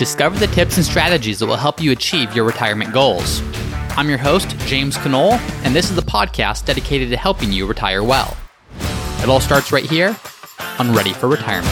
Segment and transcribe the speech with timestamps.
[0.00, 3.42] Discover the tips and strategies that will help you achieve your retirement goals.
[3.98, 8.02] I'm your host, James Conole, and this is the podcast dedicated to helping you retire
[8.02, 8.34] well.
[9.22, 10.16] It all starts right here
[10.78, 11.68] on Ready for Retirement.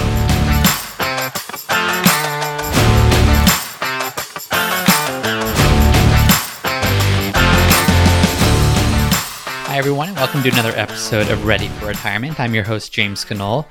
[9.64, 12.38] Hi, everyone, and welcome to another episode of Ready for Retirement.
[12.38, 13.64] I'm your host, James Conole.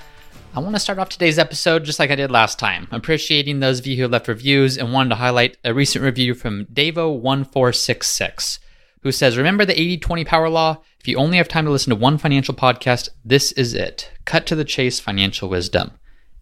[0.57, 3.77] I want to start off today's episode just like I did last time, appreciating those
[3.77, 8.57] of you who left reviews and wanted to highlight a recent review from Davo1466,
[9.03, 10.77] who says, Remember the 80 20 power law?
[10.99, 14.11] If you only have time to listen to one financial podcast, this is it.
[14.25, 15.91] Cut to the chase financial wisdom.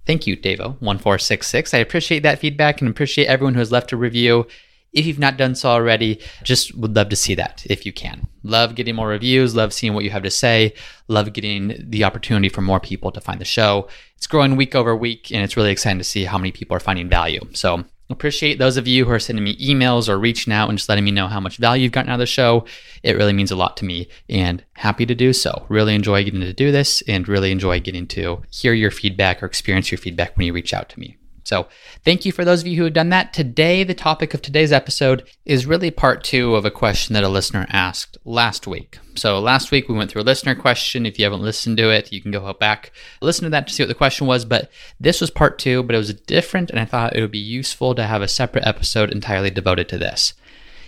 [0.05, 1.73] Thank you, Davo1466.
[1.73, 4.47] I appreciate that feedback and appreciate everyone who has left a review.
[4.95, 8.27] If you've not done so already, just would love to see that if you can.
[8.43, 10.73] Love getting more reviews, love seeing what you have to say,
[11.09, 13.89] love getting the opportunity for more people to find the show.
[14.15, 16.79] It's growing week over week, and it's really exciting to see how many people are
[16.79, 17.41] finding value.
[17.53, 20.87] So, appreciate those of you who are sending me emails or reaching out and just
[20.87, 22.65] letting me know how much value you've gotten out of the show.
[23.03, 25.65] It really means a lot to me and happy to do so.
[25.69, 29.47] Really enjoy getting to do this and really enjoy getting to hear your feedback or
[29.47, 31.17] experience your feedback when you reach out to me.
[31.45, 31.67] So,
[32.03, 33.31] thank you for those of you who have done that.
[33.31, 37.29] Today, the topic of today's episode is really part two of a question that a
[37.29, 38.97] listener asked last week.
[39.13, 41.05] So, last week we went through a listener question.
[41.05, 43.83] If you haven't listened to it, you can go back, listen to that to see
[43.83, 44.43] what the question was.
[44.43, 47.37] But this was part two, but it was different, and I thought it would be
[47.37, 50.33] useful to have a separate episode entirely devoted to this.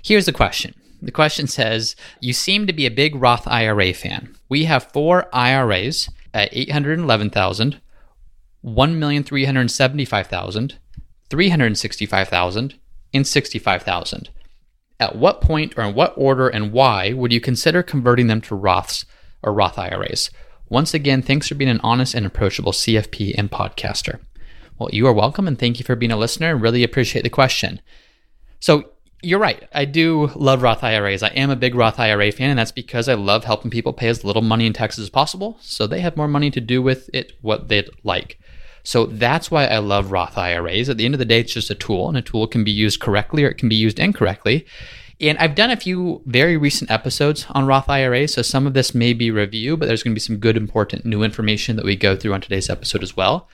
[0.01, 0.73] Here's the question.
[1.03, 4.35] The question says, You seem to be a big Roth IRA fan.
[4.49, 7.79] We have four IRAs at 811,000,
[8.65, 10.73] 1,375,000,
[11.29, 12.79] 365,000,
[13.13, 14.29] and 65,000.
[14.99, 18.55] At what point or in what order and why would you consider converting them to
[18.55, 19.05] Roths
[19.43, 20.31] or Roth IRAs?
[20.69, 24.19] Once again, thanks for being an honest and approachable CFP and podcaster.
[24.77, 27.29] Well, you are welcome and thank you for being a listener and really appreciate the
[27.29, 27.81] question.
[28.59, 29.67] So, you're right.
[29.73, 31.23] I do love Roth IRAs.
[31.23, 34.07] I am a big Roth IRA fan, and that's because I love helping people pay
[34.09, 37.09] as little money in taxes as possible so they have more money to do with
[37.13, 38.39] it what they'd like.
[38.83, 40.87] So that's why I love Roth IRAs.
[40.87, 42.71] At the end of the day, it's just a tool, and a tool can be
[42.71, 44.65] used correctly or it can be used incorrectly.
[45.19, 48.93] And I've done a few very recent episodes on Roth IRAs, so some of this
[48.93, 51.95] may be review, but there's going to be some good, important new information that we
[51.95, 53.49] go through on today's episode as well.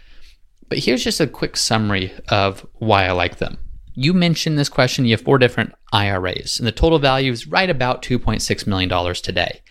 [0.68, 3.57] But here's just a quick summary of why I like them.
[3.95, 7.69] You mentioned this question, you have four different IRAs, and the total value is right
[7.69, 9.61] about $2.6 million today.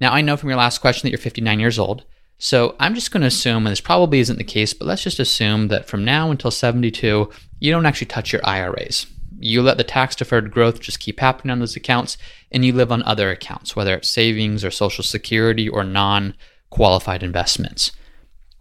[0.00, 2.04] Now, I know from your last question that you're 59 years old.
[2.38, 5.18] So I'm just going to assume, and this probably isn't the case, but let's just
[5.18, 7.30] assume that from now until 72,
[7.60, 9.06] you don't actually touch your IRAs.
[9.38, 12.18] You let the tax deferred growth just keep happening on those accounts,
[12.52, 16.34] and you live on other accounts, whether it's savings or Social Security or non
[16.68, 17.92] qualified investments.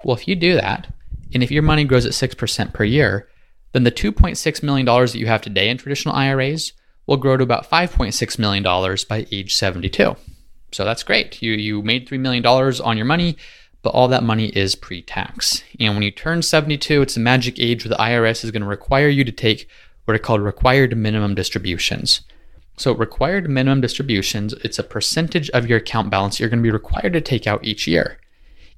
[0.05, 0.87] Well, if you do that,
[1.33, 3.27] and if your money grows at 6% per year,
[3.75, 6.73] then the $2.6 million that you have today in traditional IRAs
[7.05, 8.63] will grow to about $5.6 million
[9.07, 10.15] by age 72.
[10.71, 11.41] So that's great.
[11.41, 13.37] You, you made $3 million on your money
[13.85, 15.63] but all that money is pre tax.
[15.79, 18.67] And when you turn 72, it's a magic age where the IRS is going to
[18.67, 19.69] require you to take
[20.05, 22.21] what are called required minimum distributions.
[22.77, 26.71] So, required minimum distributions, it's a percentage of your account balance you're going to be
[26.71, 28.17] required to take out each year.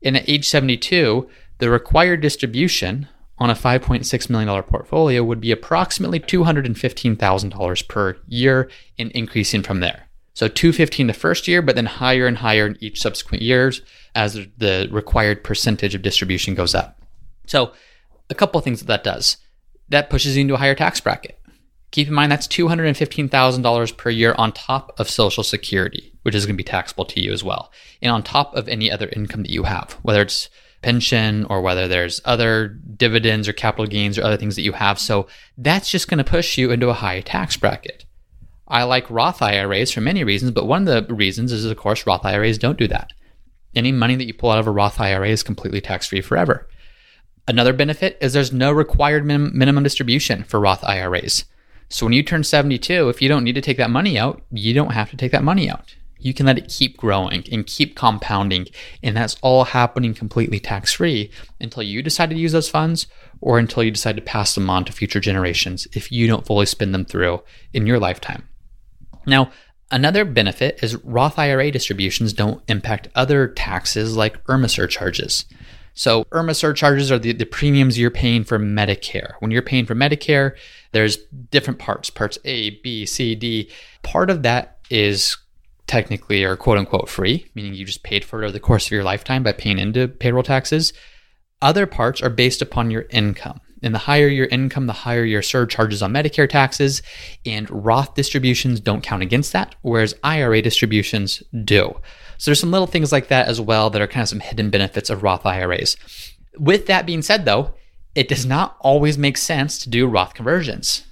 [0.04, 1.30] And at age 72,
[1.60, 3.08] the required distribution
[3.40, 10.08] on a $5.6 million portfolio would be approximately $215,000 per year and increasing from there.
[10.34, 13.82] So 215 the first year, but then higher and higher in each subsequent years
[14.14, 17.00] as the required percentage of distribution goes up.
[17.48, 17.74] So
[18.30, 19.38] a couple of things that that does.
[19.90, 21.40] That pushes you into a higher tax bracket.
[21.92, 26.56] Keep in mind that's $215,000 per year on top of Social Security, which is going
[26.56, 27.72] to be taxable to you as well,
[28.02, 30.50] and on top of any other income that you have, whether it's
[30.88, 34.98] pension or whether there's other dividends or capital gains or other things that you have.
[34.98, 35.28] So
[35.58, 38.06] that's just going to push you into a high tax bracket.
[38.70, 42.08] I like Roth IRAs for many reasons, but one of the reasons is, of course,
[42.08, 43.12] Roth IRAs don't do that.
[43.76, 46.70] Any money that you pull out of a Roth IRA is completely tax free forever.
[47.50, 51.44] Another benefit is there's no required min- minimum distribution for Roth IRAs.
[51.90, 54.74] So when you turn 72, if you don't need to take that money out, you
[54.74, 55.97] don't have to take that money out.
[56.20, 58.68] You can let it keep growing and keep compounding.
[59.04, 63.08] And that's all happening completely tax free until you decide to use those funds
[63.42, 66.66] or until you decide to pass them on to future generations if you don't fully
[66.66, 67.42] spend them through
[67.74, 68.48] in your lifetime.
[69.26, 69.52] Now,
[69.92, 75.46] another benefit is Roth IRA distributions don't impact other taxes like IRMAA surcharges.
[75.94, 79.34] So, IRMAA surcharges are the, the premiums you're paying for Medicare.
[79.40, 80.56] When you're paying for Medicare,
[80.92, 81.18] there's
[81.50, 83.72] different parts parts A, B, C, D.
[84.04, 85.38] Part of that is
[85.88, 88.92] technically or quote unquote free, meaning you just paid for it over the course of
[88.92, 90.94] your lifetime by paying into payroll taxes.
[91.62, 93.62] Other parts are based upon your income.
[93.84, 97.02] And the higher your income, the higher your surcharges on Medicare taxes.
[97.46, 101.96] And Roth distributions don't count against that, whereas IRA distributions do.
[102.38, 104.70] So there's some little things like that as well that are kind of some hidden
[104.70, 105.96] benefits of Roth IRAs.
[106.58, 107.74] With that being said, though,
[108.16, 111.07] it does not always make sense to do Roth conversions.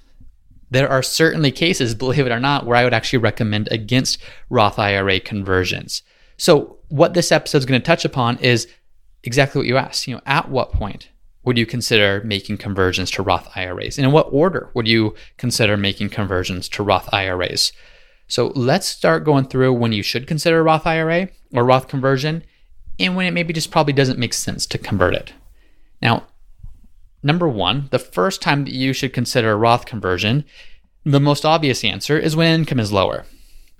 [0.70, 4.18] There are certainly cases, believe it or not, where I would actually recommend against
[4.50, 6.02] Roth IRA conversions.
[6.36, 8.68] So, what this episode is going to touch upon is
[9.22, 10.06] exactly what you asked.
[10.06, 11.08] You know, at what point
[11.44, 13.98] would you consider making conversions to Roth IRAs?
[13.98, 17.72] And in what order would you consider making conversions to Roth IRAs?
[18.28, 22.42] So let's start going through when you should consider Roth IRA or Roth conversion
[22.98, 25.32] and when it maybe just probably doesn't make sense to convert it.
[26.02, 26.26] Now,
[27.22, 30.44] number one, the first time that you should consider a Roth conversion,
[31.04, 33.24] the most obvious answer is when income is lower.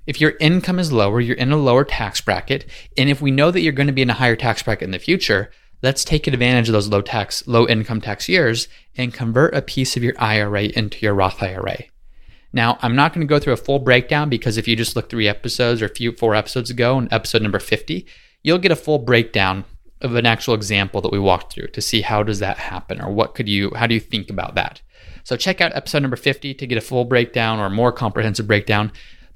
[0.07, 2.65] If your income is lower, you're in a lower tax bracket,
[2.97, 4.93] and if we know that you're going to be in a higher tax bracket in
[4.93, 5.51] the future,
[5.83, 9.97] let's take advantage of those low tax, low income tax years and convert a piece
[9.97, 11.79] of your IRA into your Roth IRA.
[12.53, 15.11] Now, I'm not going to go through a full breakdown because if you just look
[15.11, 18.07] three episodes or a few four episodes ago in episode number 50,
[18.43, 19.65] you'll get a full breakdown
[20.03, 23.11] of an actual example that we walked through to see how does that happen or
[23.11, 24.81] what could you how do you think about that.
[25.25, 28.93] So check out episode number 50 to get a full breakdown or more comprehensive breakdown.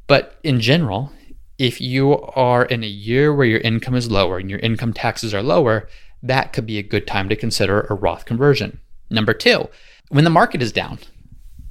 [0.06, 1.12] But in general,
[1.58, 5.34] if you are in a year where your income is lower and your income taxes
[5.34, 5.88] are lower,
[6.22, 8.80] that could be a good time to consider a Roth conversion.
[9.10, 9.68] Number two,
[10.08, 10.98] when the market is down.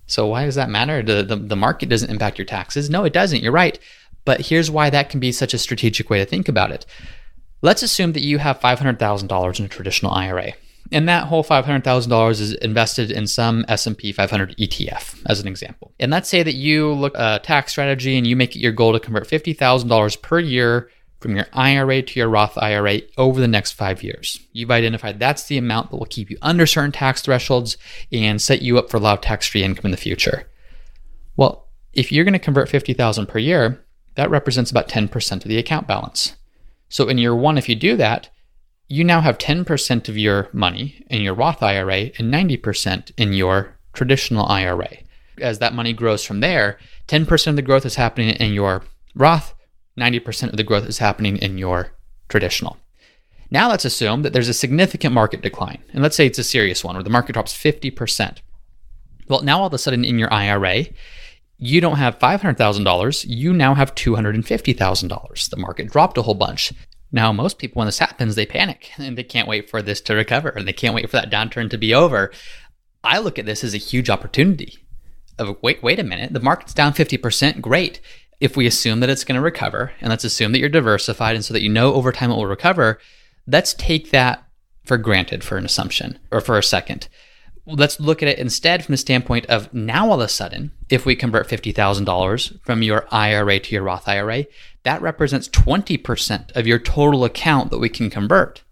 [0.05, 1.03] So why does that matter?
[1.03, 2.89] The, the, the market doesn't impact your taxes.
[2.89, 3.43] No, it doesn't.
[3.43, 3.77] You're right.
[4.25, 6.85] But here's why that can be such a strategic way to think about it.
[7.61, 10.53] Let's assume that you have $500,000 in a traditional IRA.
[10.91, 15.93] And that whole $500,000 is invested in some S&P 500 ETF as an example.
[15.99, 18.71] And let's say that you look at a tax strategy and you make it your
[18.71, 20.89] goal to convert $50,000 per year
[21.19, 24.39] from your IRA to your Roth IRA over the next 5 years.
[24.53, 27.77] You've identified that's the amount that will keep you under certain tax thresholds
[28.11, 30.47] and set you up for a lot of tax-free income in the future.
[31.35, 33.85] Well, if you're going to convert 50,000 per year,
[34.15, 36.35] that represents about 10% of the account balance.
[36.89, 38.29] So in year 1 if you do that,
[38.87, 43.77] you now have 10% of your money in your Roth IRA and 90% in your
[43.93, 44.89] traditional IRA.
[45.39, 48.83] As that money grows from there, 10% of the growth is happening in your
[49.15, 49.53] Roth,
[49.97, 51.91] 90% of the growth is happening in your
[52.29, 52.77] traditional.
[53.51, 55.83] Now let's assume that there's a significant market decline.
[55.93, 58.37] And let's say it's a serious one where the market drops 50%.
[59.27, 60.85] Well, now all of a sudden in your IRA,
[61.59, 65.49] you don't have $500,000, you now have $250,000.
[65.49, 66.71] The market dropped a whole bunch.
[67.11, 70.13] Now, most people, when this happens, they panic and they can't wait for this to
[70.13, 72.31] recover and they can't wait for that downturn to be over.
[73.03, 74.79] I look at this as a huge opportunity.
[75.37, 77.99] Of wait, wait a minute, the market's down 50%, great.
[78.39, 81.43] If we assume that it's going to recover, and let's assume that you're diversified and
[81.43, 82.99] so that you know over time it will recover,
[83.47, 84.45] let's take that
[84.85, 87.09] for granted for an assumption or for a second
[87.69, 91.05] let's look at it instead from the standpoint of now all of a sudden, if
[91.05, 94.45] we convert $50,000 from your IRA to your Roth IRA,
[94.83, 98.63] that represents 20% of your total account that we can convert.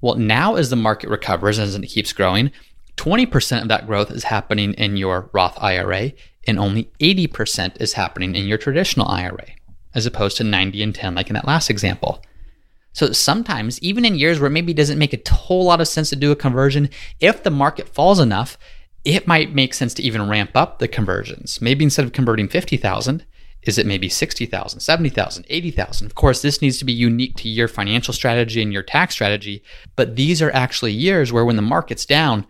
[0.00, 2.52] Well, now as the market recovers and as it keeps growing,
[2.96, 6.12] 20% of that growth is happening in your Roth IRA
[6.46, 9.46] and only 80% is happening in your traditional IRA,
[9.94, 12.22] as opposed to 90 and 10 like in that last example.
[12.92, 16.10] So sometimes, even in years where maybe it doesn't make a whole lot of sense
[16.10, 16.90] to do a conversion,
[17.20, 18.58] if the market falls enough,
[19.04, 21.60] it might make sense to even ramp up the conversions.
[21.60, 23.24] Maybe instead of converting 50,000,
[23.62, 26.06] is it maybe 60,000, 70,000, 80,000?
[26.06, 29.62] Of course, this needs to be unique to your financial strategy and your tax strategy,
[29.96, 32.46] but these are actually years where when the market's down,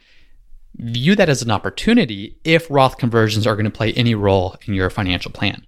[0.77, 4.75] view that as an opportunity if Roth conversions are going to play any role in
[4.75, 5.67] your financial plan.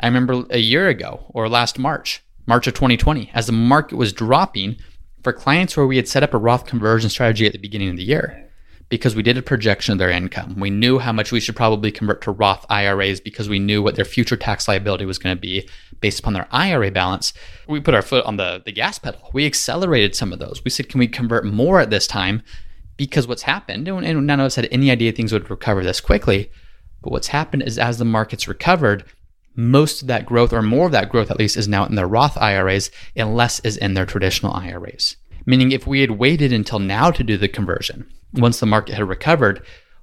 [0.00, 4.10] I remember a year ago or last March, March of 2020, as the market was
[4.10, 4.76] dropping
[5.22, 7.96] for clients where we had set up a Roth conversion strategy at the beginning of
[7.98, 8.48] the year
[8.88, 10.58] because we did a projection of their income.
[10.58, 13.96] We knew how much we should probably convert to Roth IRAs because we knew what
[13.96, 15.68] their future tax liability was going to be
[16.00, 17.34] based upon their IRA balance.
[17.68, 19.28] We put our foot on the, the gas pedal.
[19.34, 20.62] We accelerated some of those.
[20.64, 22.42] We said, can we convert more at this time?
[22.96, 26.50] Because what's happened, and none of us had any idea things would recover this quickly,
[27.02, 29.04] but what's happened is as the markets recovered,
[29.58, 32.06] most of that growth, or more of that growth at least, is now in their
[32.06, 35.16] Roth IRAs and less is in their traditional IRAs.
[35.44, 39.08] Meaning, if we had waited until now to do the conversion, once the market had
[39.08, 39.60] recovered,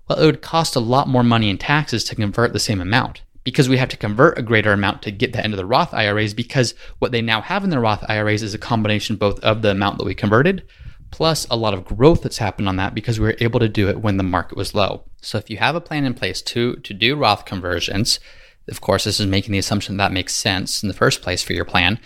[0.10, 3.22] well, it would cost a lot more money in taxes to convert the same amount
[3.46, 6.34] because we have to convert a greater amount to get that into the Roth IRAs
[6.34, 9.72] because what they now have in their Roth IRAs is a combination both of the
[9.72, 10.68] amount that we converted
[11.12, 13.88] plus a lot of growth that's happened on that because we were able to do
[13.88, 15.04] it when the market was low.
[15.22, 18.20] So if you have a plan in place to to do Roth conversions,
[18.68, 21.44] of course, this is making the assumption that, that makes sense in the first place
[21.44, 22.00] for your plan.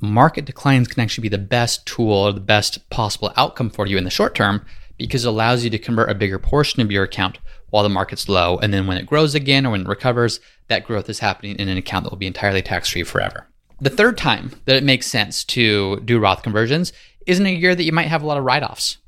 [0.00, 3.98] Market declines can actually be the best tool or the best possible outcome for you
[3.98, 4.64] in the short term
[4.96, 7.38] because it allows you to convert a bigger portion of your account
[7.70, 8.58] while the market's low.
[8.58, 11.68] And then when it grows again or when it recovers, that growth is happening in
[11.68, 13.46] an account that will be entirely tax free forever.
[13.80, 16.92] The third time that it makes sense to do Roth conversions
[17.26, 18.98] is in a year that you might have a lot of write offs.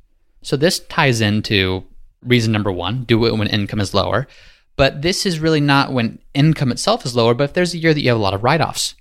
[0.43, 1.85] So this ties into
[2.23, 4.29] reason number one do it when income is lower.
[4.81, 7.93] But this is really not when income itself is lower, but if there's a year
[7.93, 8.95] that you have a lot of write offs.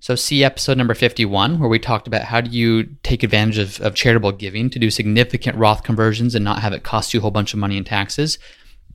[0.00, 3.78] So, see episode number 51, where we talked about how do you take advantage of,
[3.82, 7.20] of charitable giving to do significant Roth conversions and not have it cost you a
[7.20, 8.38] whole bunch of money in taxes.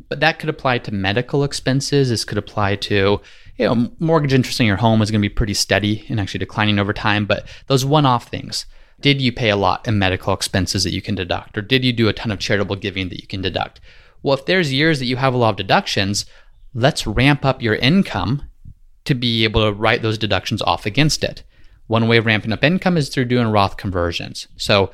[0.10, 2.10] But that could apply to medical expenses.
[2.10, 3.22] This could apply to,
[3.58, 6.40] you know, mortgage interest in your home is going to be pretty steady and actually
[6.40, 7.28] declining over time.
[7.28, 8.66] But those one off things,
[9.00, 11.56] did you pay a lot in medical expenses that you can deduct?
[11.56, 13.80] Or did you do a ton of charitable giving that you can deduct?
[14.24, 16.26] Well, if there's years that you have a lot of deductions,
[16.74, 18.44] let's ramp up your income
[19.06, 21.44] to be able to write those deductions off against it.
[21.88, 24.48] One way of ramping up income is through doing Roth conversions.
[24.58, 24.92] So,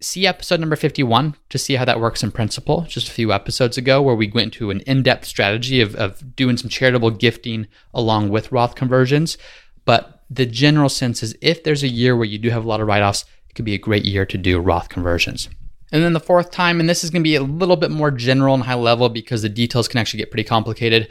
[0.00, 3.78] see episode number 51 to see how that works in principle, just a few episodes
[3.78, 7.66] ago, where we went into an in depth strategy of, of doing some charitable gifting
[7.94, 9.38] along with Roth conversions.
[9.86, 12.80] But the general sense is if there's a year where you do have a lot
[12.80, 15.48] of write offs, it could be a great year to do Roth conversions.
[15.92, 18.10] And then the fourth time, and this is going to be a little bit more
[18.10, 21.08] general and high level because the details can actually get pretty complicated.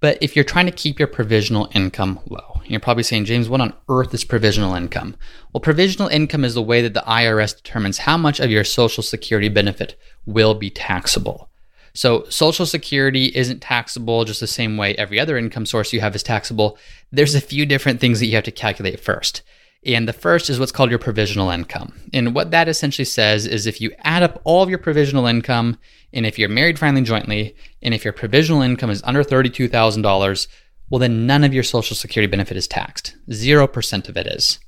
[0.00, 3.60] But if you're trying to keep your provisional income low, you're probably saying, James, what
[3.60, 5.16] on earth is provisional income?
[5.52, 9.02] Well, provisional income is the way that the IRS determines how much of your Social
[9.02, 11.48] Security benefit will be taxable.
[11.94, 16.14] So, Social Security isn't taxable just the same way every other income source you have
[16.14, 16.78] is taxable.
[17.10, 19.42] There's a few different things that you have to calculate first.
[19.86, 21.94] And the first is what's called your provisional income.
[22.12, 25.78] And what that essentially says is if you add up all of your provisional income,
[26.12, 30.48] and if you're married filing jointly, and if your provisional income is under $32,000,
[30.90, 33.14] well, then none of your Social Security benefit is taxed.
[33.28, 34.58] 0% of it is.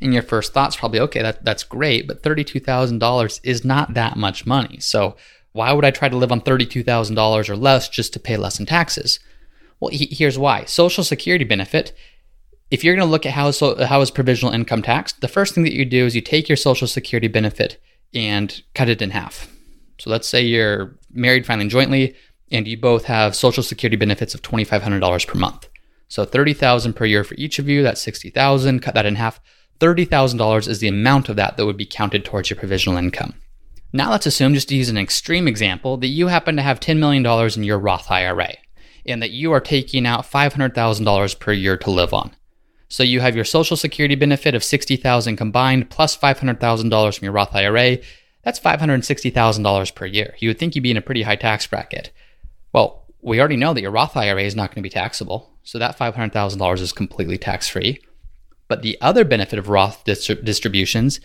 [0.00, 4.46] And your first thought's probably, okay, that, that's great, but $32,000 is not that much
[4.46, 4.78] money.
[4.80, 5.16] So
[5.52, 8.66] why would I try to live on $32,000 or less just to pay less in
[8.66, 9.20] taxes?
[9.80, 10.64] Well, he, here's why.
[10.64, 11.92] Social Security benefit
[12.70, 15.54] if you're going to look at how, so, how is provisional income taxed, the first
[15.54, 17.80] thing that you do is you take your Social Security benefit
[18.14, 19.50] and cut it in half.
[19.98, 22.14] So let's say you're married filing jointly
[22.50, 25.68] and you both have Social Security benefits of $2,500 per month.
[26.08, 29.40] So 30,000 per year for each of you, that's 60,000, cut that in half.
[29.80, 33.34] $30,000 is the amount of that that would be counted towards your provisional income.
[33.92, 36.98] Now let's assume, just to use an extreme example, that you happen to have $10
[36.98, 37.24] million
[37.56, 38.54] in your Roth IRA
[39.06, 42.34] and that you are taking out $500,000 per year to live on.
[42.94, 47.52] So you have your Social Security benefit of 60,000 combined plus $500,000 from your Roth
[47.52, 47.98] IRA.
[48.44, 50.36] That's $560,000 per year.
[50.38, 52.12] You would think you'd be in a pretty high tax bracket.
[52.72, 55.50] Well, we already know that your Roth IRA is not going to be taxable.
[55.64, 58.00] So that $500,000 is completely tax free.
[58.68, 61.18] But the other benefit of Roth distributions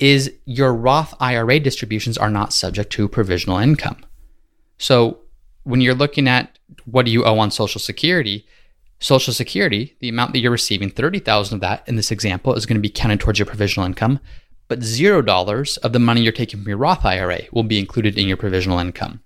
[0.00, 4.04] is your Roth IRA distributions are not subject to provisional income.
[4.78, 5.20] So
[5.62, 8.44] when you're looking at what do you owe on Social Security,
[9.02, 12.76] Social Security, the amount that you're receiving, 30,000 of that in this example is going
[12.76, 14.20] to be counted towards your provisional income,
[14.68, 18.28] but $0 of the money you're taking from your Roth IRA will be included in
[18.28, 19.20] your provisional income.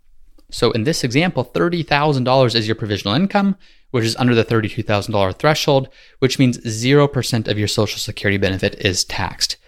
[0.51, 3.57] So in this example, $30,000 is your provisional income,
[3.91, 5.91] which is under the $32,000 threshold,
[6.21, 9.59] which means 0% of your Social Security benefit is taxed.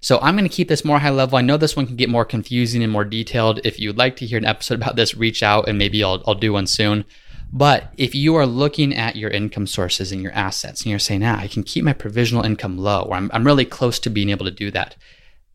[0.00, 1.36] So I'm going to keep this more high level.
[1.36, 3.60] I know this one can get more confusing and more detailed.
[3.64, 6.34] If you'd like to hear an episode about this, reach out and maybe I'll, I'll
[6.34, 7.04] do one soon.
[7.52, 11.24] But if you are looking at your income sources and your assets and you're saying,
[11.24, 14.30] ah, I can keep my provisional income low, or I'm, I'm really close to being
[14.30, 14.96] able to do that,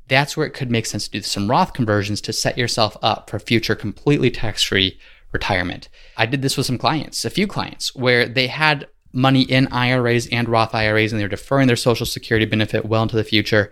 [0.07, 3.29] that's where it could make sense to do some Roth conversions to set yourself up
[3.29, 5.00] for future completely tax free
[5.31, 5.89] retirement.
[6.17, 10.27] I did this with some clients, a few clients, where they had money in IRAs
[10.27, 13.71] and Roth IRAs and they're deferring their Social Security benefit well into the future.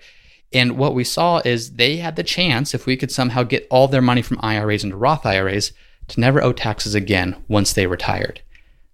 [0.53, 3.87] And what we saw is they had the chance, if we could somehow get all
[3.87, 5.73] their money from IRAs into Roth IRAs,
[6.11, 8.41] to never owe taxes again once they retired.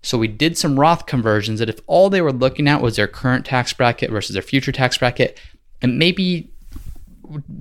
[0.01, 3.07] So we did some Roth conversions that if all they were looking at was their
[3.07, 5.39] current tax bracket versus their future tax bracket,
[5.81, 6.49] and maybe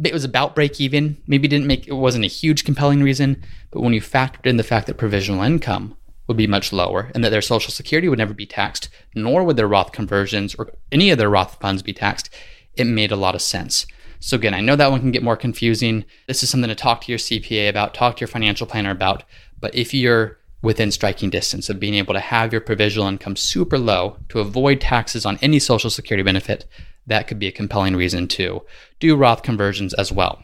[0.05, 3.81] it was about break even, maybe didn't make it wasn't a huge compelling reason, but
[3.81, 5.97] when you factored in the fact that provisional income
[6.29, 9.57] would be much lower and that their social security would never be taxed, nor would
[9.57, 12.31] their Roth conversions or any of their Roth funds be taxed,
[12.77, 13.87] it made a lot of sense.
[14.21, 16.05] So again, I know that one can get more confusing.
[16.27, 19.25] This is something to talk to your CPA about, talk to your financial planner about.
[19.67, 23.77] But if you're within striking distance of being able to have your provisional income super
[23.81, 26.67] low to avoid taxes on any social security benefit,
[27.09, 28.63] that could be a compelling reason to
[29.01, 30.41] do Roth conversions as well.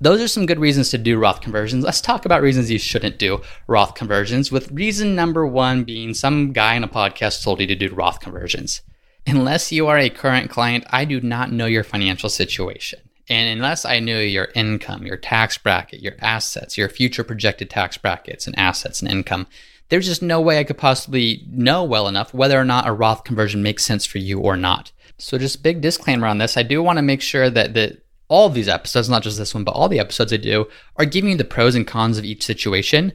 [0.00, 1.84] Those are some good reasons to do Roth conversions.
[1.84, 6.52] Let's talk about reasons you shouldn't do Roth conversions, with reason number one being some
[6.52, 8.82] guy in a podcast told you to do Roth conversions.
[9.28, 12.98] Unless you are a current client, I do not know your financial situation.
[13.28, 17.98] And unless I knew your income, your tax bracket, your assets, your future projected tax
[17.98, 19.46] brackets and assets and income,
[19.88, 23.24] there's just no way I could possibly know well enough whether or not a Roth
[23.24, 24.92] conversion makes sense for you or not.
[25.18, 26.56] So just big disclaimer on this.
[26.56, 29.54] I do want to make sure that that all of these episodes, not just this
[29.54, 30.66] one, but all the episodes I do,
[30.96, 33.12] are giving you the pros and cons of each situation.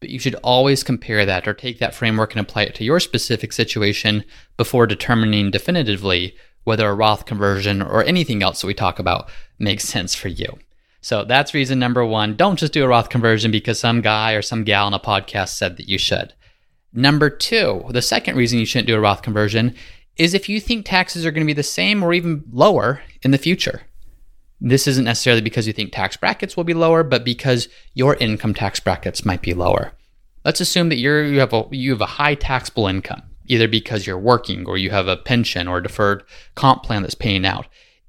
[0.00, 3.00] But you should always compare that or take that framework and apply it to your
[3.00, 4.24] specific situation
[4.56, 9.28] before determining definitively whether a Roth conversion or anything else that we talk about
[9.58, 10.58] makes sense for you.
[11.00, 12.34] So that's reason number one.
[12.34, 15.50] Don't just do a Roth conversion because some guy or some gal on a podcast
[15.50, 16.32] said that you should.
[16.92, 19.74] Number two, the second reason you shouldn't do a Roth conversion
[20.16, 23.32] is if you think taxes are going to be the same or even lower in
[23.32, 23.82] the future.
[24.60, 28.54] This isn't necessarily because you think tax brackets will be lower, but because your income
[28.54, 29.92] tax brackets might be lower.
[30.44, 34.06] Let's assume that you're, you have a you have a high taxable income, either because
[34.06, 36.24] you're working or you have a pension or a deferred
[36.54, 37.66] comp plan that's paying out,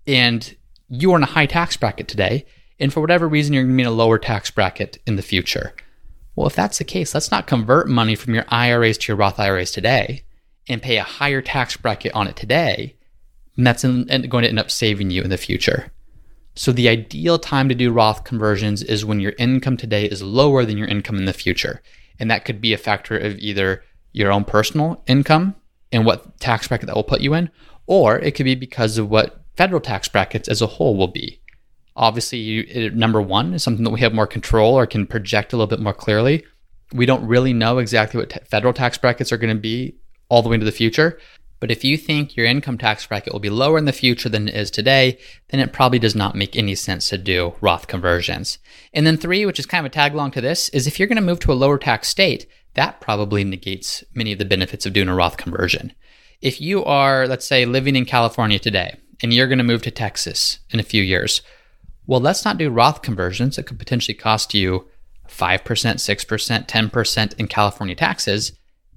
[0.07, 0.55] and
[0.89, 2.45] you are in a high tax bracket today,
[2.79, 5.21] and for whatever reason you're going to be in a lower tax bracket in the
[5.21, 5.73] future.
[6.35, 9.39] Well, if that's the case, let's not convert money from your IRAs to your Roth
[9.39, 10.23] IRAs today
[10.67, 12.95] and pay a higher tax bracket on it today.
[13.55, 15.91] And that's in, going to end up saving you in the future.
[16.55, 20.65] So the ideal time to do Roth conversions is when your income today is lower
[20.65, 21.81] than your income in the future.
[22.19, 23.83] And that could be a factor of either
[24.15, 25.55] your own personal income
[25.91, 27.50] and what tax bracket that will put you in,
[27.86, 31.41] or it could be because of what federal tax brackets as a whole will be.
[31.98, 35.57] Obviously, you, number one is something that we have more control or can project a
[35.57, 36.45] little bit more clearly.
[36.93, 39.95] We don't really know exactly what t- federal tax brackets are going to be
[40.29, 41.19] all the way into the future.
[41.65, 44.48] But if you think your income tax bracket will be lower in the future than
[44.48, 45.17] it is today,
[45.50, 48.60] then it probably does not make any sense to do Roth conversions.
[48.93, 51.07] And then three, which is kind of a tag along to this, is if you're
[51.07, 52.45] going to move to a lower tax state,
[52.75, 55.91] that probably negates many of the benefits of doing a Roth conversion.
[56.39, 59.89] If you are, let's say, living in California today and you're going to move to
[59.89, 61.41] Texas in a few years,
[62.05, 63.57] well, let's not do Roth conversions.
[63.57, 64.88] It could potentially cost you
[65.27, 68.51] 5%, 6%, 10% in California taxes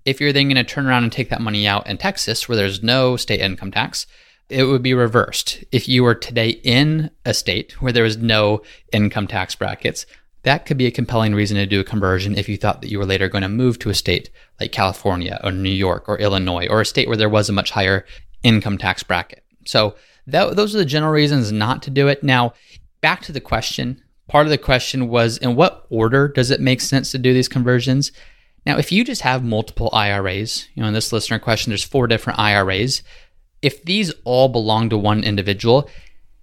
[0.09, 2.57] if you're then going to turn around and take that money out in Texas, where
[2.57, 4.07] there's no state income tax,
[4.49, 5.63] it would be reversed.
[5.71, 10.07] If you were today in a state where there was no income tax brackets,
[10.45, 12.99] that could be a compelling reason to do a conversion if you thought that you
[12.99, 16.67] were later going to move to a state like California or New York or Illinois
[16.69, 18.07] or a state where there was a much higher
[18.43, 19.45] income tax bracket.
[19.67, 19.95] So
[20.27, 22.23] that, those are the general reasons not to do it.
[22.23, 22.55] Now,
[23.03, 24.03] back to the question.
[24.27, 27.49] Part of the question was in what order does it make sense to do these
[27.49, 28.11] conversions?
[28.69, 32.07] Now, if you just have multiple IRAs, you know, in this listener question, there's four
[32.07, 33.03] different IRAs.
[33.63, 35.89] If these all belong to one individual,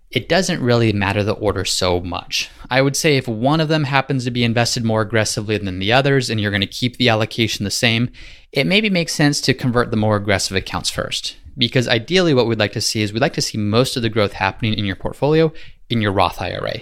[0.10, 2.50] it doesn't really matter the order so much.
[2.68, 5.94] I would say if one of them happens to be invested more aggressively than the
[5.94, 8.10] others and you're going to keep the allocation the same,
[8.52, 11.38] it maybe makes sense to convert the more aggressive accounts first.
[11.56, 14.10] Because ideally, what we'd like to see is we'd like to see most of the
[14.10, 15.54] growth happening in your portfolio
[15.92, 16.82] in your Roth IRA.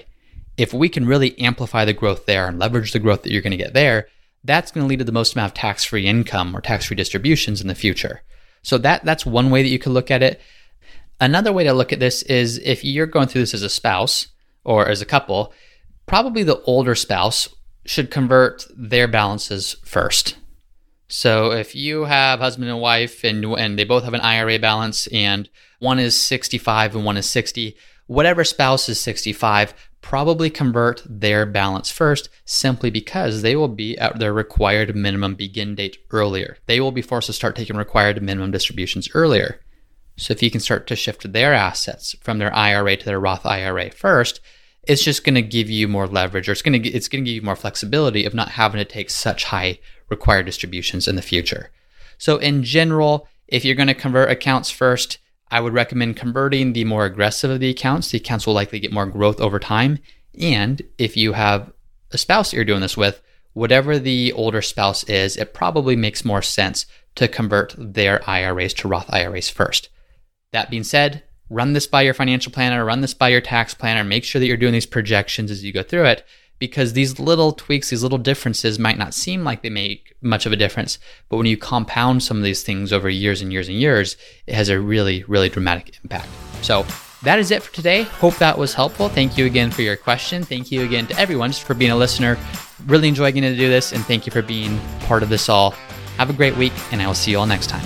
[0.56, 3.52] If we can really amplify the growth there and leverage the growth that you're going
[3.52, 4.08] to get there,
[4.44, 7.68] that's going to lead to the most amount of tax-free income or tax-free distributions in
[7.68, 8.22] the future.
[8.62, 10.42] So that that's one way that you could look at it.
[11.20, 14.28] Another way to look at this is if you're going through this as a spouse
[14.64, 15.54] or as a couple,
[16.06, 17.50] probably the older spouse
[17.86, 20.38] should convert their balances first.
[21.08, 25.08] So if you have husband and wife and and they both have an IRA balance
[25.08, 27.76] and one is 65 and one is 60,
[28.08, 29.74] whatever spouse is 65,
[30.04, 35.74] probably convert their balance first simply because they will be at their required minimum begin
[35.74, 36.58] date earlier.
[36.68, 39.62] They will be forced to start taking required minimum distributions earlier.
[40.18, 43.46] So if you can start to shift their assets from their IRA to their Roth
[43.46, 44.42] IRA first,
[44.84, 47.30] it's just going to give you more leverage or it's going to it's going to
[47.32, 51.22] give you more flexibility of not having to take such high required distributions in the
[51.22, 51.72] future.
[52.18, 55.18] So in general, if you're going to convert accounts first,
[55.54, 58.10] I would recommend converting the more aggressive of the accounts.
[58.10, 60.00] The accounts will likely get more growth over time.
[60.40, 61.72] And if you have
[62.10, 63.22] a spouse that you're doing this with,
[63.54, 68.88] whatever the older spouse is, it probably makes more sense to convert their IRAs to
[68.88, 69.90] Roth IRAs first.
[70.54, 74.04] That being said, run this by your financial planner, run this by your tax planner,
[74.04, 76.26] make sure that you're doing these projections as you go through it
[76.60, 80.52] because these little tweaks, these little differences might not seem like they make much of
[80.52, 80.98] a difference.
[81.30, 84.16] But when you compound some of these things over years and years and years,
[84.48, 86.30] it has a really, really dramatic impact.
[86.62, 86.86] So
[87.24, 88.04] that is it for today.
[88.04, 89.10] Hope that was helpful.
[89.10, 90.44] Thank you again for your question.
[90.44, 92.38] Thank you again to everyone just for being a listener.
[92.86, 95.72] Really enjoy getting to do this, and thank you for being part of this all.
[96.18, 97.86] Have a great week, and I will see you all next time.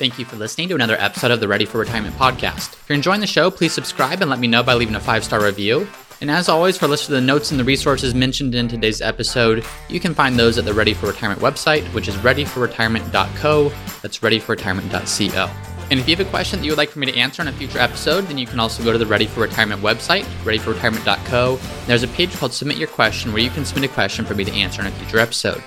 [0.00, 2.72] Thank you for listening to another episode of the Ready for Retirement podcast.
[2.72, 5.24] If you're enjoying the show, please subscribe and let me know by leaving a five
[5.24, 5.86] star review.
[6.20, 9.00] And as always, for a list of the notes and the resources mentioned in today's
[9.00, 13.72] episode, you can find those at the Ready for Retirement website, which is readyforretirement.co.
[14.02, 15.50] That's readyforretirement.co.
[15.90, 17.48] And if you have a question that you would like for me to answer in
[17.48, 21.58] a future episode, then you can also go to the Ready for Retirement website, readyforretirement.co.
[21.86, 24.44] There's a page called Submit Your Question where you can submit a question for me
[24.44, 25.62] to answer in a future episode.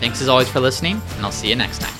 [0.00, 1.94] Thanks as always for listening, and I'll see you next time.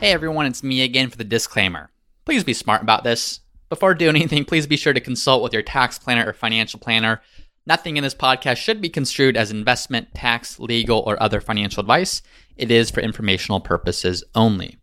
[0.00, 1.90] Hey everyone, it's me again for the disclaimer.
[2.26, 3.40] Please be smart about this.
[3.68, 7.22] Before doing anything, please be sure to consult with your tax planner or financial planner.
[7.66, 12.22] Nothing in this podcast should be construed as investment, tax, legal, or other financial advice.
[12.56, 14.76] It is for informational purposes only.